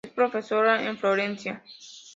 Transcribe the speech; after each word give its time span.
Es 0.03 0.13
profesora 0.13 0.83
en 0.87 0.97
Florencia. 0.97 1.61